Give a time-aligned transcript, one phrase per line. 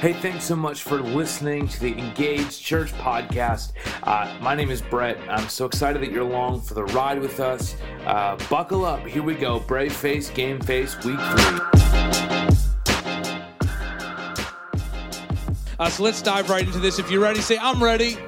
[0.00, 3.72] Hey, thanks so much for listening to the Engage Church podcast.
[4.04, 5.18] Uh, my name is Brett.
[5.28, 7.74] I'm so excited that you're along for the ride with us.
[8.06, 9.04] Uh, buckle up.
[9.04, 9.58] Here we go.
[9.58, 11.24] Brave Face, Game Face, Week 3.
[15.80, 17.00] Uh, so let's dive right into this.
[17.00, 18.18] If you're ready, say, I'm ready.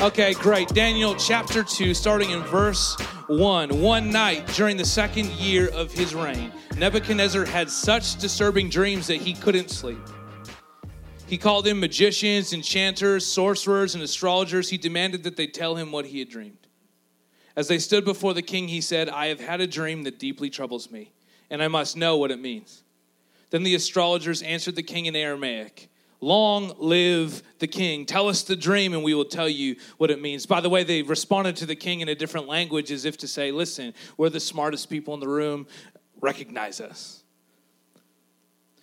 [0.00, 0.68] Okay, great.
[0.68, 3.80] Daniel chapter 2, starting in verse 1.
[3.80, 9.22] One night during the second year of his reign, Nebuchadnezzar had such disturbing dreams that
[9.22, 9.98] he couldn't sleep.
[11.28, 14.70] He called in magicians, enchanters, sorcerers, and astrologers.
[14.70, 16.66] He demanded that they tell him what he had dreamed.
[17.54, 20.48] As they stood before the king, he said, I have had a dream that deeply
[20.48, 21.12] troubles me,
[21.50, 22.82] and I must know what it means.
[23.50, 28.04] Then the astrologers answered the king in Aramaic Long live the king.
[28.04, 30.46] Tell us the dream, and we will tell you what it means.
[30.46, 33.28] By the way, they responded to the king in a different language as if to
[33.28, 35.68] say, Listen, we're the smartest people in the room.
[36.20, 37.22] Recognize us.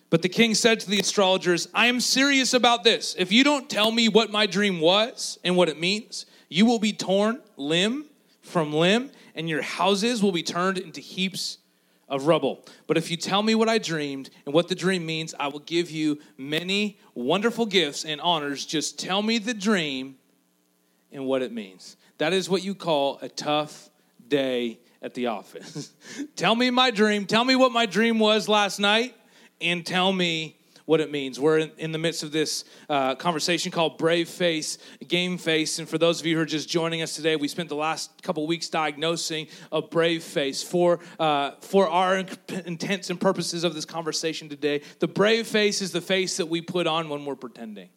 [0.08, 3.16] But the king said to the astrologers, I am serious about this.
[3.18, 6.78] If you don't tell me what my dream was and what it means, you will
[6.78, 8.06] be torn limb
[8.40, 11.58] from limb, and your houses will be turned into heaps
[12.08, 12.64] of rubble.
[12.86, 15.60] But if you tell me what I dreamed and what the dream means, I will
[15.60, 18.64] give you many wonderful gifts and honors.
[18.64, 20.16] Just tell me the dream
[21.10, 21.96] and what it means.
[22.18, 23.90] That is what you call a tough
[24.28, 25.92] day at the office.
[26.36, 27.26] tell me my dream.
[27.26, 29.14] Tell me what my dream was last night
[29.60, 31.38] and tell me what it means.
[31.38, 35.78] We're in, the midst of this uh, conversation called Brave Face, Game Face.
[35.78, 38.22] And for those of you who are just joining us today, we spent the last
[38.22, 40.62] couple weeks diagnosing a brave face.
[40.62, 42.18] For, uh, for our
[42.64, 46.60] intents and purposes of this conversation today, the brave face is the face that we
[46.60, 47.88] put on when we're pretending.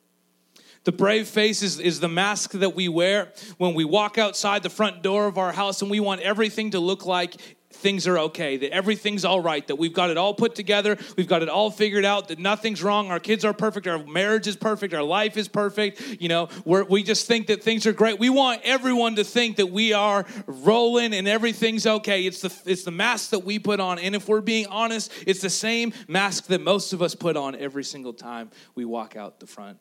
[0.86, 4.70] The brave face is, is the mask that we wear when we walk outside the
[4.70, 7.36] front door of our house and we want everything to look like
[7.72, 11.28] things are okay, that everything's all right, that we've got it all put together, we've
[11.28, 14.56] got it all figured out, that nothing's wrong, our kids are perfect, our marriage is
[14.56, 16.02] perfect, our life is perfect.
[16.20, 18.20] You know, we just think that things are great.
[18.20, 22.26] We want everyone to think that we are rolling and everything's okay.
[22.26, 25.42] It's the it's the mask that we put on, and if we're being honest, it's
[25.42, 29.40] the same mask that most of us put on every single time we walk out
[29.40, 29.78] the front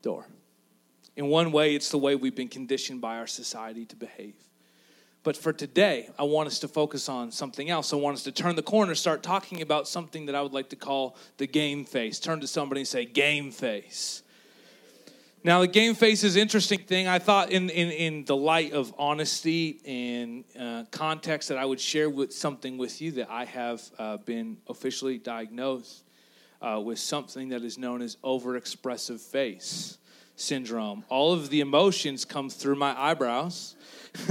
[0.00, 0.26] door.
[1.14, 4.34] In one way, it's the way we've been conditioned by our society to behave.
[5.24, 7.92] But for today, I want us to focus on something else.
[7.92, 10.70] I want us to turn the corner, start talking about something that I would like
[10.70, 12.18] to call the game face.
[12.18, 14.22] Turn to somebody and say, game face.
[15.44, 17.06] Now, the game face is an interesting thing.
[17.08, 21.80] I thought, in, in, in the light of honesty and uh, context, that I would
[21.80, 26.04] share with something with you that I have uh, been officially diagnosed
[26.60, 29.98] uh, with something that is known as overexpressive face
[30.36, 31.04] syndrome.
[31.08, 33.76] All of the emotions come through my eyebrows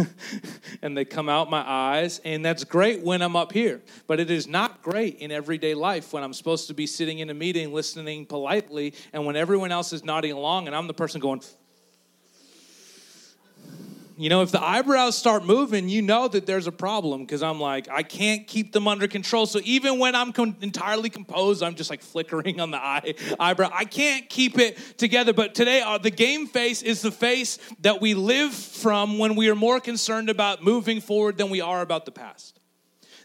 [0.82, 2.20] and they come out my eyes.
[2.24, 3.82] And that's great when I'm up here.
[4.08, 7.30] But it is not great in everyday life when I'm supposed to be sitting in
[7.30, 11.22] a meeting, listening politely, and when everyone else is nodding along and I'm the person
[11.22, 11.42] going,
[14.18, 17.60] you know, if the eyebrows start moving, you know that there's a problem because I'm
[17.60, 19.46] like, I can't keep them under control.
[19.46, 23.70] So even when I'm com- entirely composed, I'm just like flickering on the eye eyebrow.
[23.74, 25.34] I can't keep it together.
[25.34, 29.50] But today, uh, the game face is the face that we live from when we
[29.50, 32.61] are more concerned about moving forward than we are about the past.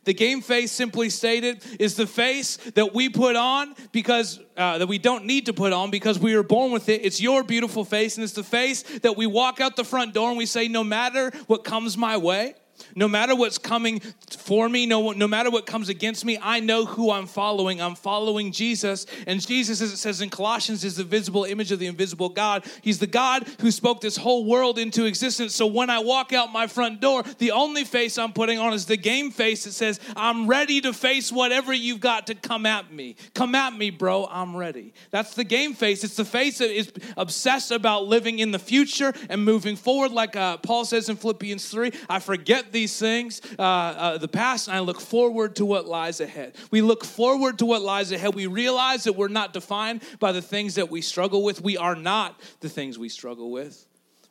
[0.07, 4.87] The game face, simply stated, is the face that we put on because uh, that
[4.87, 7.05] we don't need to put on because we were born with it.
[7.05, 10.29] It's your beautiful face, and it's the face that we walk out the front door
[10.29, 12.55] and we say, no matter what comes my way,
[12.95, 14.01] no matter what's coming
[14.39, 17.81] for me, no, no matter what comes against me, I know who I'm following.
[17.81, 19.07] I'm following Jesus.
[19.27, 22.65] And Jesus, as it says in Colossians, is the visible image of the invisible God.
[22.83, 25.55] He's the God who spoke this whole world into existence.
[25.55, 28.87] So when I walk out my front door, the only face I'm putting on is
[28.87, 32.93] the game face that says, I'm ready to face whatever you've got to come at
[32.93, 33.17] me.
[33.35, 34.27] Come at me, bro.
[34.31, 34.95] I'm ready.
[35.11, 36.05] That's the game face.
[36.05, 40.13] It's the face that is obsessed about living in the future and moving forward.
[40.13, 44.69] Like uh, Paul says in Philippians 3, I forget these things, uh, uh, the past,
[44.69, 46.57] and I look forward to what lies ahead.
[46.71, 48.35] We look forward to what lies ahead.
[48.35, 51.61] We realize that we're not defined by the things that we struggle with.
[51.61, 53.87] We are not the things we struggle with.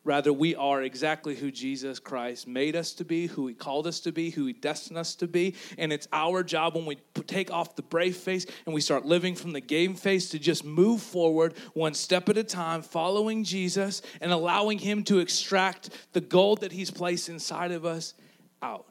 [0.05, 3.99] Rather, we are exactly who Jesus Christ made us to be, who He called us
[4.01, 5.55] to be, who He destined us to be.
[5.79, 9.33] And it's our job when we take off the brave face and we start living
[9.33, 14.03] from the game face to just move forward one step at a time, following Jesus
[14.21, 18.13] and allowing Him to extract the gold that He's placed inside of us
[18.61, 18.85] out.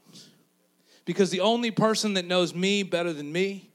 [1.05, 3.71] Because the only person that knows me better than me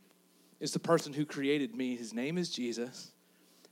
[0.60, 1.96] is the person who created me.
[1.96, 3.12] His name is Jesus.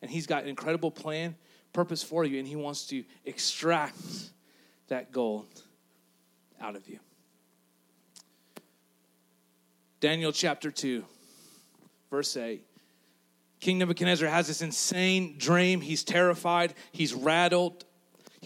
[0.02, 1.36] And He's got an incredible plan
[1.74, 3.98] purpose for you, and He wants to extract
[4.88, 5.64] that gold
[6.62, 7.00] out of you.
[10.00, 11.04] Daniel chapter 2,
[12.12, 12.64] verse 8
[13.60, 15.82] King Nebuchadnezzar has this insane dream.
[15.82, 17.84] He's terrified, he's rattled.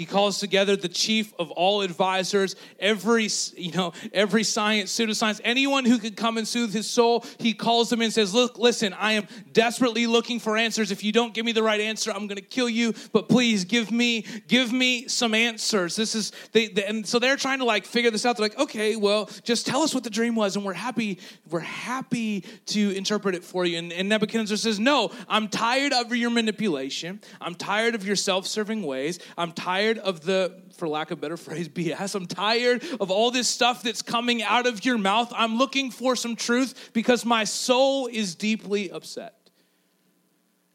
[0.01, 5.86] He calls together the chief of all advisors, every you know, every science, pseudoscience, anyone
[5.86, 7.24] who could come and soothe his soul.
[7.38, 10.89] He calls them and says, "Look, listen, I am desperately looking for answers.
[10.89, 12.95] If you don't give me the right answer, I'm going to kill you.
[13.13, 17.36] But please give me, give me some answers." This is they, they, and so they're
[17.36, 18.38] trying to like figure this out.
[18.38, 21.19] They're like, "Okay, well, just tell us what the dream was, and we're happy,
[21.51, 26.15] we're happy to interpret it for you." And, and Nebuchadnezzar says, "No, I'm tired of
[26.15, 27.21] your manipulation.
[27.39, 29.19] I'm tired of your self-serving ways.
[29.38, 32.16] I'm tired." Tired of the, for lack of a better phrase, BS.
[32.16, 35.32] I'm tired of all this stuff that's coming out of your mouth.
[35.36, 39.36] I'm looking for some truth because my soul is deeply upset.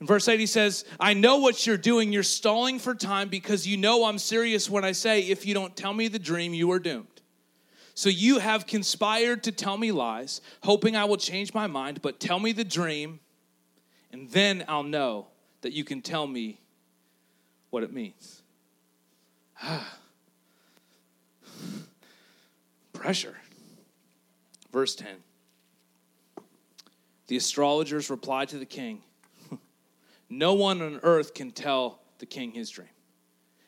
[0.01, 2.13] In verse 8, he says, I know what you're doing.
[2.13, 5.75] You're stalling for time because you know I'm serious when I say, if you don't
[5.75, 7.07] tell me the dream, you are doomed.
[7.95, 12.21] So you have conspired to tell me lies, hoping I will change my mind, but
[12.21, 13.21] tell me the dream,
[14.13, 15.29] and then I'll know
[15.63, 16.61] that you can tell me
[17.71, 18.36] what it means.
[22.93, 23.37] Pressure.
[24.73, 25.09] Verse 10.
[27.29, 29.03] The astrologers replied to the king
[30.31, 32.89] No one on earth can tell the king his dream.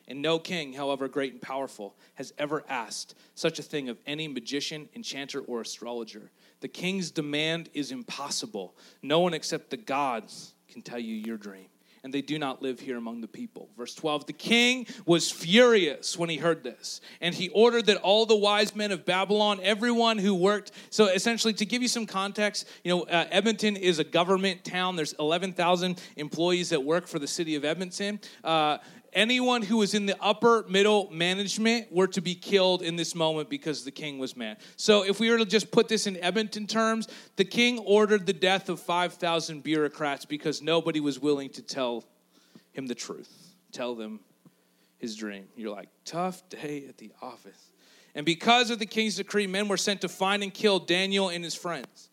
[0.07, 4.27] And no king, however great and powerful, has ever asked such a thing of any
[4.27, 6.31] magician, enchanter, or astrologer.
[6.61, 8.75] The king's demand is impossible.
[9.03, 11.67] No one except the gods can tell you your dream
[12.03, 13.69] and they do not live here among the people.
[13.77, 18.25] Verse 12 The king was furious when he heard this, and he ordered that all
[18.25, 22.67] the wise men of Babylon, everyone who worked, so essentially to give you some context,
[22.83, 24.95] you know, uh, Edmonton is a government town.
[24.95, 28.19] There's 11,000 employees that work for the city of Edmonton.
[28.43, 28.77] Uh,
[29.13, 33.49] anyone who was in the upper middle management were to be killed in this moment
[33.49, 34.57] because the king was mad.
[34.75, 38.33] So, if we were to just put this in Edmonton terms, the king ordered the
[38.33, 42.03] death of 5,000 bureaucrats because nobody was willing to tell
[42.71, 44.19] him the truth, tell them
[44.97, 45.47] his dream.
[45.55, 47.71] You're like, tough day at the office.
[48.15, 51.43] And because of the king's decree, men were sent to find and kill Daniel and
[51.43, 52.08] his friends.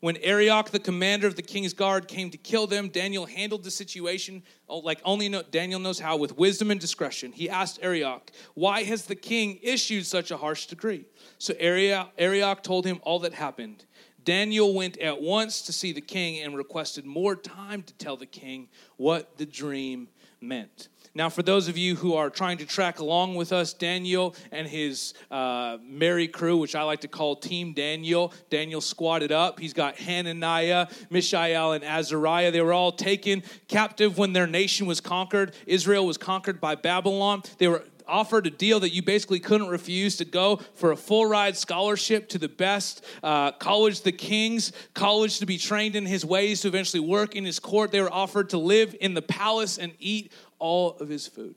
[0.00, 3.70] When Arioch, the commander of the king's guard, came to kill them, Daniel handled the
[3.70, 7.32] situation oh, like only Daniel knows how, with wisdom and discretion.
[7.32, 11.06] He asked Arioch, Why has the king issued such a harsh decree?
[11.38, 13.84] So Arioch told him all that happened.
[14.24, 18.26] Daniel went at once to see the king and requested more time to tell the
[18.26, 18.68] king
[18.98, 20.08] what the dream
[20.40, 20.88] meant.
[21.14, 24.68] Now, for those of you who are trying to track along with us, Daniel and
[24.68, 29.58] his uh, merry crew, which I like to call Team Daniel, Daniel squatted up.
[29.58, 32.52] He's got Hananiah, Mishael, and Azariah.
[32.52, 35.54] They were all taken captive when their nation was conquered.
[35.66, 37.42] Israel was conquered by Babylon.
[37.58, 41.26] They were offered a deal that you basically couldn't refuse to go for a full
[41.26, 46.24] ride scholarship to the best uh, college, the king's college, to be trained in his
[46.24, 47.90] ways, to eventually work in his court.
[47.92, 51.54] They were offered to live in the palace and eat all of his food.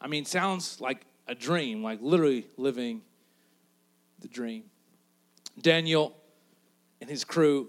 [0.00, 3.02] I mean, sounds like a dream, like literally living
[4.20, 4.64] the dream.
[5.60, 6.16] Daniel
[7.00, 7.68] and his crew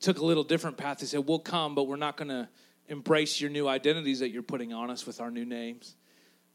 [0.00, 0.98] took a little different path.
[0.98, 2.48] They said, We'll come, but we're not going to
[2.88, 5.96] embrace your new identities that you're putting on us with our new names,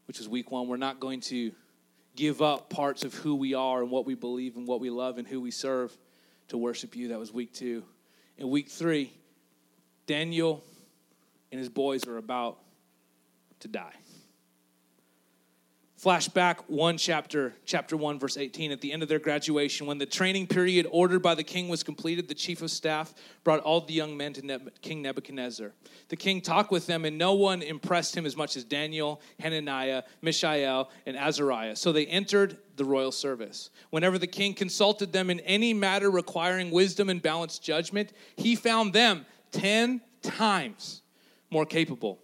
[0.06, 0.68] which is week one.
[0.68, 1.52] We're not going to
[2.14, 5.18] give up parts of who we are and what we believe and what we love
[5.18, 5.96] and who we serve
[6.48, 7.08] to worship you.
[7.08, 7.84] That was week two.
[8.38, 9.12] In week three,
[10.06, 10.64] Daniel
[11.50, 12.58] and his boys are about
[13.60, 13.94] to die.
[16.00, 18.70] Flashback one chapter, chapter 1, verse 18.
[18.70, 21.82] At the end of their graduation, when the training period ordered by the king was
[21.82, 25.72] completed, the chief of staff brought all the young men to King Nebuchadnezzar.
[26.08, 30.02] The king talked with them, and no one impressed him as much as Daniel, Hananiah,
[30.20, 31.76] Mishael, and Azariah.
[31.76, 33.70] So they entered the royal service.
[33.88, 38.92] Whenever the king consulted them in any matter requiring wisdom and balanced judgment, he found
[38.92, 41.00] them 10 times
[41.50, 42.18] more capable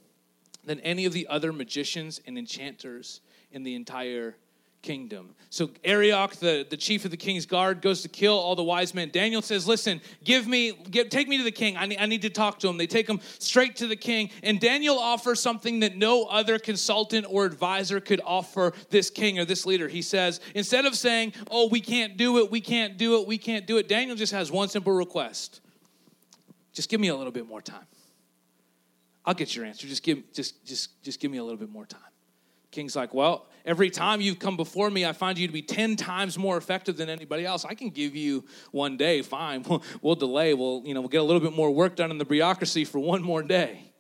[0.63, 3.23] than any of the other magicians and enchanters
[3.53, 4.37] in the entire
[4.83, 5.35] kingdom.
[5.49, 8.95] So Arioch, the, the chief of the king's guard, goes to kill all the wise
[8.95, 9.11] men.
[9.13, 11.77] Daniel says, listen, give me, take me to the king.
[11.77, 12.77] I need, I need to talk to him.
[12.77, 14.31] They take him straight to the king.
[14.43, 19.45] And Daniel offers something that no other consultant or advisor could offer this king or
[19.45, 19.89] this leader.
[19.89, 23.39] He says, instead of saying, oh, we can't do it, we can't do it, we
[23.39, 25.61] can't do it, Daniel just has one simple request.
[26.73, 27.87] Just give me a little bit more time.
[29.25, 29.87] I'll get your answer.
[29.87, 32.01] Just give, just, just, just give me a little bit more time.
[32.73, 35.95] King's like, well, every time you've come before me, I find you to be 10
[35.95, 37.65] times more effective than anybody else.
[37.65, 39.63] I can give you one day, fine.
[39.69, 40.55] We'll, we'll delay.
[40.55, 42.99] We'll, you know, we'll get a little bit more work done in the bureaucracy for
[42.99, 43.93] one more day.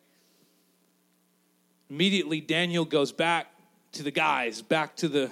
[1.88, 3.48] Immediately, Daniel goes back
[3.92, 5.30] to the guys, back to the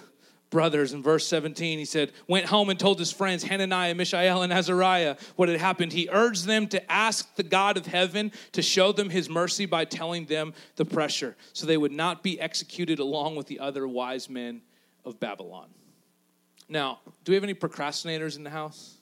[0.50, 0.92] brothers.
[0.92, 5.16] In verse 17 he said went home and told his friends hananiah mishael and azariah
[5.36, 5.92] what had happened.
[5.92, 9.84] He urged them to ask the god of heaven to show them his mercy by
[9.84, 14.28] telling them the pressure so they would not be executed along with the other wise
[14.28, 14.62] men
[15.04, 15.68] of babylon.
[16.68, 18.99] Now do we have any procrastinators in the house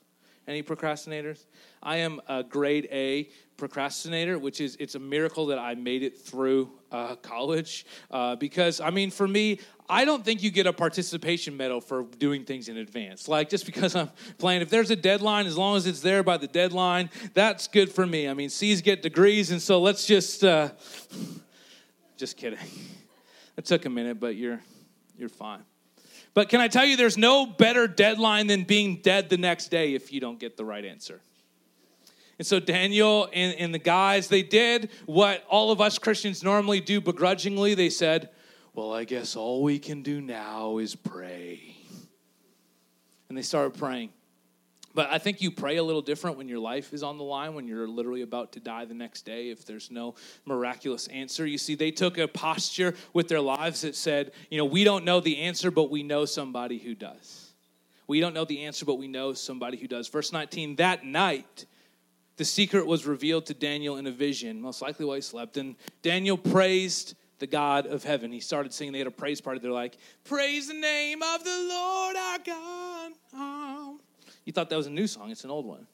[0.48, 1.44] any procrastinators
[1.82, 6.18] i am a grade a procrastinator which is it's a miracle that i made it
[6.18, 10.72] through uh, college uh, because i mean for me I don't think you get a
[10.72, 13.26] participation medal for doing things in advance.
[13.26, 16.36] Like just because I'm playing, if there's a deadline, as long as it's there by
[16.36, 18.28] the deadline, that's good for me.
[18.28, 20.70] I mean, C's get degrees, and so let's just, uh,
[22.16, 22.58] just kidding.
[23.56, 24.60] It took a minute, but you're,
[25.16, 25.64] you're fine.
[26.34, 29.94] But can I tell you, there's no better deadline than being dead the next day
[29.94, 31.20] if you don't get the right answer.
[32.38, 36.80] And so Daniel and, and the guys, they did what all of us Christians normally
[36.80, 37.74] do begrudgingly.
[37.74, 38.30] They said,
[38.74, 41.74] well, I guess all we can do now is pray.
[43.28, 44.10] And they started praying.
[44.98, 47.54] But I think you pray a little different when your life is on the line,
[47.54, 51.46] when you're literally about to die the next day, if there's no miraculous answer.
[51.46, 55.04] You see, they took a posture with their lives that said, you know, we don't
[55.04, 57.52] know the answer, but we know somebody who does.
[58.08, 60.08] We don't know the answer, but we know somebody who does.
[60.08, 61.66] Verse 19, that night,
[62.36, 65.58] the secret was revealed to Daniel in a vision, most likely while he slept.
[65.58, 68.32] And Daniel praised the God of heaven.
[68.32, 68.94] He started singing.
[68.94, 69.60] They had a praise party.
[69.60, 73.98] They're like, Praise the name of the Lord our God.
[74.48, 75.86] You thought that was a new song, it's an old one.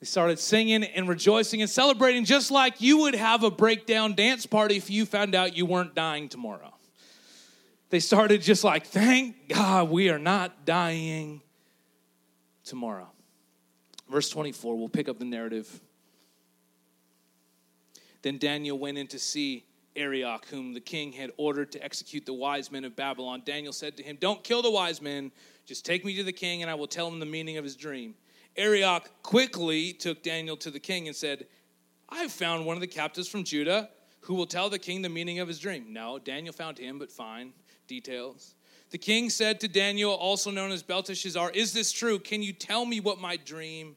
[0.00, 4.46] They started singing and rejoicing and celebrating just like you would have a breakdown dance
[4.46, 6.72] party if you found out you weren't dying tomorrow.
[7.90, 11.42] They started just like, Thank God we are not dying
[12.64, 13.10] tomorrow.
[14.10, 15.78] Verse 24, we'll pick up the narrative
[18.22, 19.66] then Daniel went in to see
[19.96, 23.42] Arioch, whom the king had ordered to execute the wise men of Babylon.
[23.44, 25.30] Daniel said to him, Don't kill the wise men,
[25.64, 27.76] just take me to the king, and I will tell him the meaning of his
[27.76, 28.14] dream.
[28.56, 31.46] Arioch quickly took Daniel to the king and said,
[32.08, 33.90] I've found one of the captives from Judah
[34.20, 35.92] who will tell the king the meaning of his dream.
[35.92, 37.52] No, Daniel found him, but fine.
[37.86, 38.54] Details.
[38.90, 42.18] The king said to Daniel, also known as Belteshazzar, Is this true?
[42.18, 43.96] Can you tell me what my dream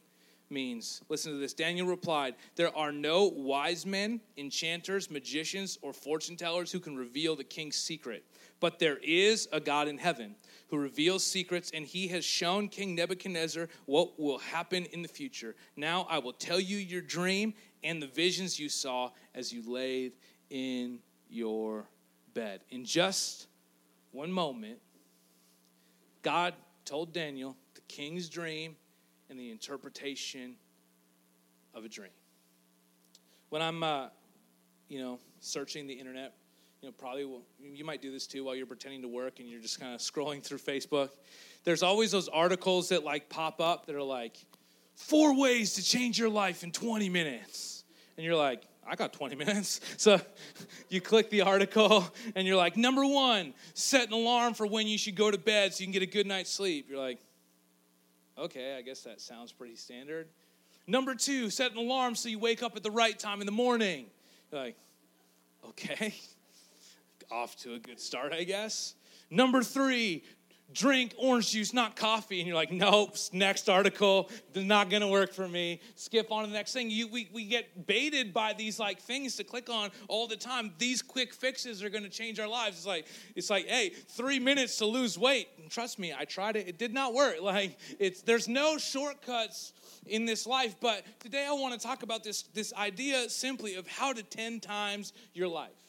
[0.50, 1.02] means.
[1.08, 1.54] Listen to this.
[1.54, 7.36] Daniel replied, There are no wise men, enchanters, magicians, or fortune tellers who can reveal
[7.36, 8.24] the king's secret.
[8.60, 10.34] But there is a God in heaven
[10.68, 15.54] who reveals secrets, and he has shown King Nebuchadnezzar what will happen in the future.
[15.76, 20.12] Now I will tell you your dream and the visions you saw as you laid
[20.50, 21.88] in your
[22.34, 22.60] bed.
[22.70, 23.46] In just
[24.12, 24.78] one moment,
[26.22, 28.76] God told Daniel the king's dream
[29.30, 30.56] in the interpretation
[31.74, 32.10] of a dream.
[33.50, 34.08] When I'm, uh,
[34.88, 36.34] you know, searching the internet,
[36.82, 39.48] you know, probably will, you might do this too while you're pretending to work and
[39.48, 41.10] you're just kind of scrolling through Facebook.
[41.64, 44.36] There's always those articles that like pop up that are like,
[44.98, 47.84] four ways to change your life in 20 minutes.
[48.16, 49.80] And you're like, I got 20 minutes.
[49.96, 50.20] So
[50.88, 54.98] you click the article and you're like, number one, set an alarm for when you
[54.98, 56.86] should go to bed so you can get a good night's sleep.
[56.90, 57.18] You're like,
[58.38, 60.28] Okay, I guess that sounds pretty standard.
[60.86, 63.52] Number two, set an alarm so you wake up at the right time in the
[63.52, 64.06] morning.
[64.52, 64.76] You're like,
[65.70, 66.14] okay,
[67.32, 68.94] off to a good start, I guess.
[69.28, 70.22] Number three,
[70.72, 72.40] drink orange juice, not coffee.
[72.40, 75.80] And you're like, nope, next article, not gonna work for me.
[75.94, 76.90] Skip on to the next thing.
[76.90, 80.72] You, we, we get baited by these like things to click on all the time.
[80.78, 82.78] These quick fixes are gonna change our lives.
[82.78, 85.48] It's like, it's like, hey, three minutes to lose weight.
[85.58, 87.36] And trust me, I tried it, it did not work.
[87.48, 89.72] Like, it's there's no shortcuts
[90.06, 90.76] in this life.
[90.80, 94.60] But today I want to talk about this, this idea simply of how to 10
[94.60, 95.87] times your life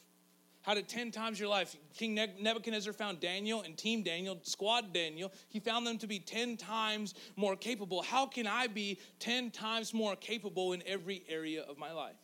[0.69, 1.75] how to 10 times your life.
[1.95, 5.31] King Nebuchadnezzar found Daniel and Team Daniel, Squad Daniel.
[5.47, 8.03] He found them to be 10 times more capable.
[8.03, 12.17] How can I be 10 times more capable in every area of my life?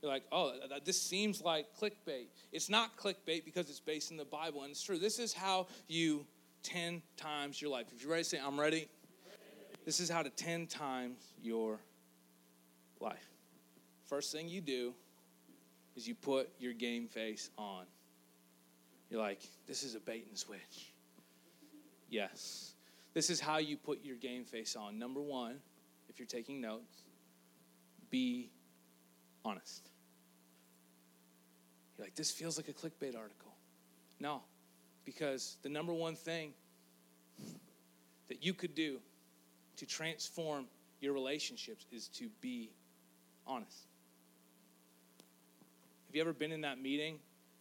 [0.00, 0.54] You're like, oh,
[0.86, 2.28] this seems like clickbait.
[2.50, 4.98] It's not clickbait because it's based in the Bible, and it's true.
[4.98, 6.24] This is how you
[6.62, 7.88] 10 times your life.
[7.94, 8.88] If you're ready to say, I'm ready,
[9.84, 11.78] this is how to 10 times your
[13.00, 13.28] life.
[14.06, 14.94] First thing you do
[15.96, 17.84] is you put your game face on.
[19.10, 20.92] You're like, this is a bait and switch.
[22.08, 22.72] Yes.
[23.14, 24.98] This is how you put your game face on.
[24.98, 25.56] Number one,
[26.08, 27.02] if you're taking notes,
[28.10, 28.50] be
[29.44, 29.90] honest.
[31.96, 33.52] You're like, this feels like a clickbait article.
[34.18, 34.42] No,
[35.04, 36.52] because the number one thing
[38.28, 38.98] that you could do
[39.76, 40.66] to transform
[41.00, 42.70] your relationships is to be
[43.46, 43.88] honest.
[46.12, 47.20] Have you ever been in that meeting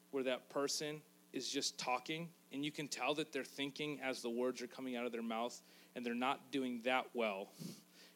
[0.09, 4.29] where that person is just talking and you can tell that they're thinking as the
[4.29, 5.61] words are coming out of their mouth,
[5.95, 7.47] and they're not doing that well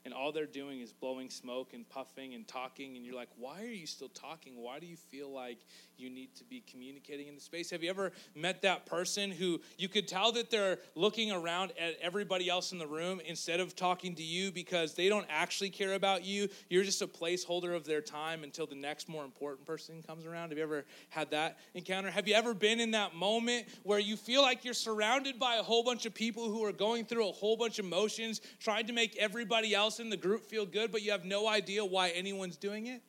[0.06, 3.62] and all they're doing is blowing smoke and puffing and talking and you're like why
[3.62, 4.54] are you still talking?
[4.58, 5.60] Why do you feel like
[5.98, 7.70] you need to be communicating in the space?
[7.72, 11.96] Have you ever met that person who you could tell that they're looking around at
[12.02, 15.94] everybody else in the room instead of talking to you because they don't actually care
[15.94, 16.50] about you?
[16.70, 20.50] You're just a placeholder of their time until the next more important person comes around.
[20.50, 22.12] Have you ever had that encounter?
[22.12, 25.64] Have you ever been in that moment where you feel like you're surrounded by a
[25.64, 28.94] whole bunch of people who are going through a whole bunch of motions trying to
[28.94, 32.10] make everybody else else in the group feel good, but you have no idea why
[32.10, 33.02] anyone's doing it?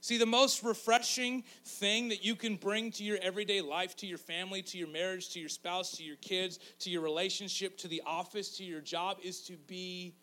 [0.00, 4.18] See, the most refreshing thing that you can bring to your everyday life, to your
[4.18, 8.02] family, to your marriage, to your spouse, to your kids, to your relationship, to the
[8.06, 10.14] office, to your job, is to be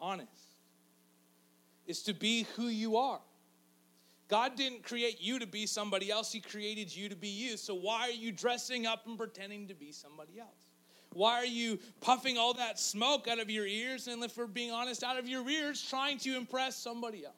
[0.00, 0.30] honest,
[1.86, 3.20] is to be who you are.
[4.28, 7.56] God didn't create you to be somebody else, He created you to be you.
[7.56, 10.71] So why are you dressing up and pretending to be somebody else?
[11.14, 14.70] Why are you puffing all that smoke out of your ears and, if we're being
[14.70, 17.34] honest, out of your ears trying to impress somebody else?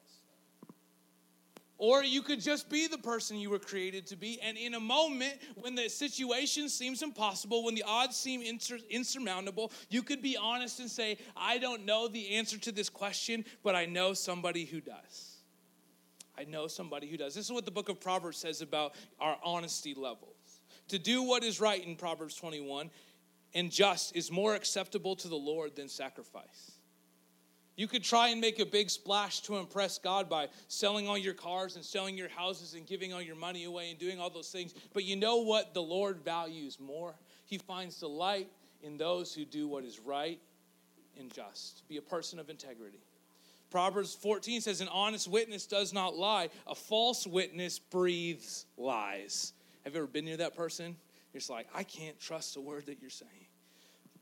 [1.77, 4.39] Or you could just be the person you were created to be.
[4.41, 8.41] And in a moment when the situation seems impossible, when the odds seem
[8.89, 13.43] insurmountable, you could be honest and say, I don't know the answer to this question,
[13.61, 15.35] but I know somebody who does.
[16.37, 17.35] I know somebody who does.
[17.35, 20.61] This is what the book of Proverbs says about our honesty levels.
[20.89, 22.89] To do what is right in Proverbs 21
[23.55, 26.73] and just is more acceptable to the Lord than sacrifice.
[27.77, 31.33] You could try and make a big splash to impress God by selling all your
[31.33, 34.49] cars and selling your houses and giving all your money away and doing all those
[34.49, 34.73] things.
[34.93, 37.15] But you know what the Lord values more?
[37.45, 38.49] He finds delight
[38.81, 40.39] in those who do what is right
[41.19, 41.87] and just.
[41.89, 42.99] Be a person of integrity.
[43.71, 49.51] Proverbs 14 says, An honest witness does not lie, a false witness breathes lies.
[49.83, 50.95] Have you ever been near that person?
[51.35, 53.47] You're like, I can't trust a word that you're saying.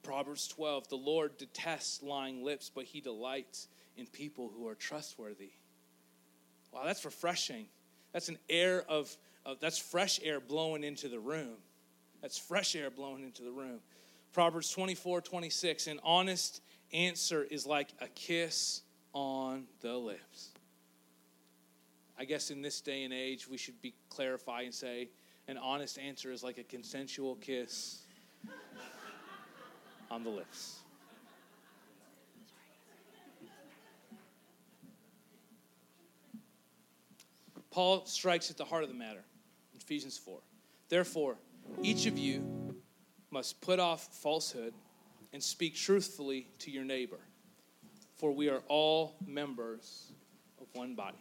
[0.01, 5.51] Proverbs 12 The Lord detests lying lips, but he delights in people who are trustworthy.
[6.71, 7.67] Wow, that's refreshing.
[8.13, 9.15] That's an air of,
[9.45, 11.57] of, that's fresh air blowing into the room.
[12.21, 13.79] That's fresh air blowing into the room.
[14.33, 18.81] Proverbs 24 26 An honest answer is like a kiss
[19.13, 20.49] on the lips.
[22.17, 25.09] I guess in this day and age, we should be clarify and say
[25.47, 28.03] an honest answer is like a consensual kiss
[30.09, 30.79] on the lips.
[37.71, 39.23] Paul strikes at the heart of the matter.
[39.73, 40.37] In Ephesians 4.
[40.89, 41.37] Therefore,
[41.81, 42.75] each of you
[43.31, 44.73] must put off falsehood
[45.33, 47.19] and speak truthfully to your neighbor,
[48.15, 50.11] for we are all members
[50.61, 51.17] of one body.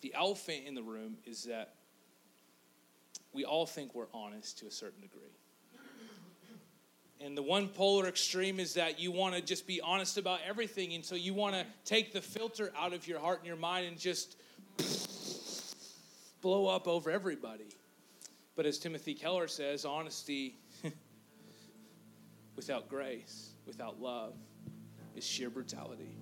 [0.00, 1.74] the elephant in the room is that
[3.32, 5.20] we all think we're honest to a certain degree.
[7.22, 10.94] And the one polar extreme is that you want to just be honest about everything.
[10.94, 13.86] And so you want to take the filter out of your heart and your mind
[13.86, 14.36] and just
[16.40, 17.68] blow up over everybody.
[18.56, 20.58] But as Timothy Keller says, honesty
[22.56, 24.34] without grace, without love,
[25.14, 26.16] is sheer brutality.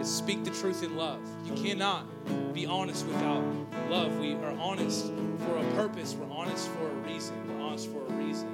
[0.00, 1.20] Is speak the truth in love.
[1.44, 2.06] You cannot
[2.52, 3.42] be honest without
[3.88, 4.18] love.
[4.18, 7.36] We are honest for a purpose, we're honest for a reason.
[7.48, 8.52] We're honest for a reason.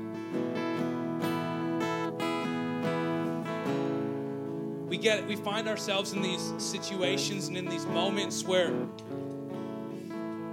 [4.89, 8.75] We get we find ourselves in these situations and in these moments where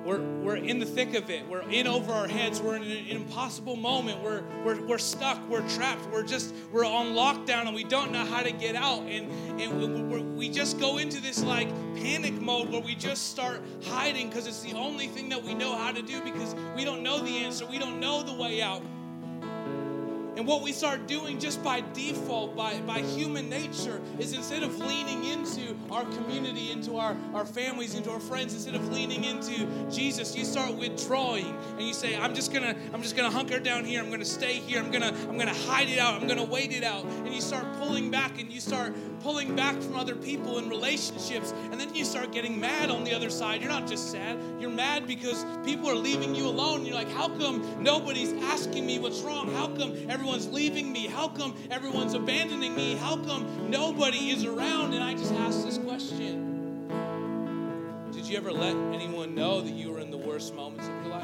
[0.10, 1.48] we're, we're in the thick of it.
[1.48, 2.60] We're in over our heads.
[2.60, 4.24] We're in an impossible moment.
[4.24, 5.48] We're, we're, we're stuck.
[5.48, 6.08] We're trapped.
[6.08, 9.04] We're just, we're on lockdown and we don't know how to get out.
[9.04, 13.62] And, and we we just go into this like panic mode where we just start
[13.84, 17.04] hiding because it's the only thing that we know how to do because we don't
[17.04, 17.68] know the answer.
[17.68, 18.82] We don't know the way out.
[20.40, 24.80] And what we start doing just by default, by, by human nature, is instead of
[24.80, 29.68] leaning into our community, into our, our families, into our friends, instead of leaning into
[29.92, 31.58] Jesus, you start withdrawing.
[31.72, 34.54] And you say, I'm just gonna, I'm just gonna hunker down here, I'm gonna stay
[34.54, 37.04] here, I'm gonna, I'm gonna hide it out, I'm gonna wait it out.
[37.04, 41.54] And you start pulling back and you start pulling back from other people in relationships,
[41.72, 43.62] and then you start getting mad on the other side.
[43.62, 46.86] You're not just sad, you're mad because people are leaving you alone.
[46.86, 49.52] You're like, how come nobody's asking me what's wrong?
[49.54, 51.08] How come everyone's leaving me?
[51.08, 52.96] How come everyone's abandoning me?
[52.96, 54.94] How come nobody is around?
[54.94, 56.88] And I just ask this question
[58.12, 61.12] Did you ever let anyone know that you were in the worst moments of your
[61.14, 61.24] life?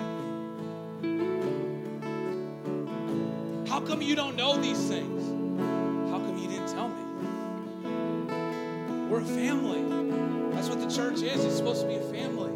[3.69, 5.15] How come you don't know these things?
[9.15, 9.82] We're a family.
[10.54, 11.45] That's what the church is.
[11.45, 12.51] It's supposed to be a family.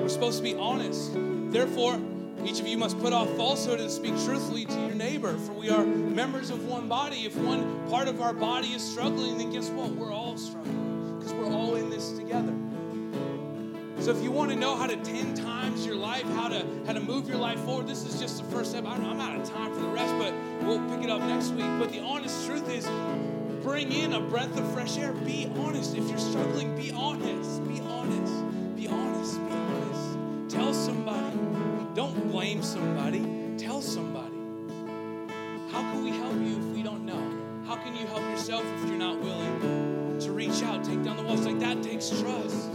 [0.00, 1.10] We're supposed to be honest.
[1.50, 2.00] Therefore,
[2.44, 5.70] each of you must put off falsehood and speak truthfully to your neighbor, for we
[5.70, 7.26] are members of one body.
[7.26, 9.90] If one part of our body is struggling, then guess what?
[9.90, 12.54] We're all struggling because we're all in this together.
[13.98, 16.92] So if you want to know how to 10 times your life, how to how
[16.92, 18.86] to move your life forward, this is just the first step.
[18.86, 20.32] I'm out of time for the rest, but
[20.64, 21.66] we'll pick it up next week.
[21.80, 22.86] But the honest truth is
[23.62, 25.12] bring in a breath of fresh air.
[25.12, 25.96] Be honest.
[25.96, 27.64] If you're struggling, be honest.
[27.64, 28.32] Be honest.
[28.76, 29.40] Be honest.
[29.46, 30.54] Be honest.
[30.54, 31.38] Tell somebody.
[31.94, 33.54] Don't blame somebody.
[33.58, 34.36] Tell somebody.
[35.70, 37.64] How can we help you if we don't know?
[37.66, 41.22] How can you help yourself if you're not willing to reach out, take down the
[41.22, 41.44] walls?
[41.44, 42.67] Like that takes trust.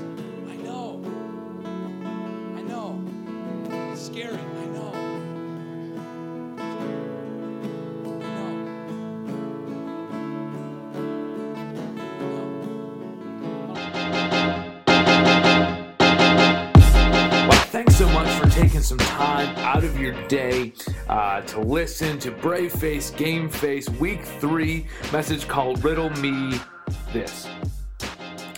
[19.73, 20.71] Out of your day
[21.09, 26.59] uh, to listen to Brave Face Game Face Week 3 message called Riddle Me
[27.11, 27.47] This.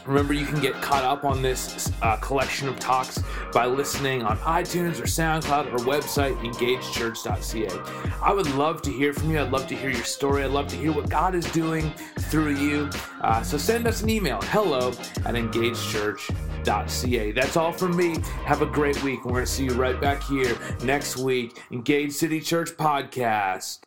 [0.06, 4.38] Remember, you can get caught up on this uh, collection of talks by listening on
[4.39, 8.12] iTunes or SoundCloud or website engagechurch.ca.
[8.22, 9.39] I would love to hear from you.
[9.39, 10.44] I'd love to hear your story.
[10.44, 11.91] I'd love to hear what God is doing
[12.30, 12.89] through you.
[13.22, 17.32] Uh, so send us an email hello at engagechurch.ca.
[17.32, 18.18] That's all from me.
[18.46, 19.26] Have a great week.
[19.26, 21.62] We're going to see you right back here next week.
[21.72, 23.80] Engage City Church Podcast.